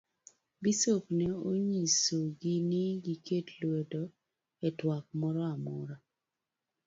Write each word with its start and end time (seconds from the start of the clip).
bisop 0.63 1.03
ne 1.17 1.27
onyiso 1.49 2.17
gi 2.39 2.55
ni 2.69 2.83
giket 3.03 3.47
lwedo 3.61 4.03
e 4.67 4.69
twak 4.77 5.05
moro 5.19 5.41
amora. 5.53 5.95